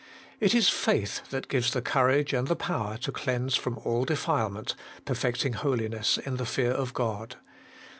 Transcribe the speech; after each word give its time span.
It 0.39 0.55
is 0.55 0.67
faith 0.67 1.29
that 1.29 1.47
gives 1.47 1.73
the 1.73 1.81
courage 1.83 2.33
and 2.33 2.47
the 2.47 2.55
power 2.55 2.97
to 2.97 3.11
cleanse 3.11 3.53
from 3.53 3.77
all 3.85 4.03
defilement, 4.03 4.73
perfecting 5.05 5.53
holiness 5.53 6.17
in 6.17 6.37
the 6.37 6.45
fear 6.47 6.71
of 6.71 6.95
God. 6.95 7.35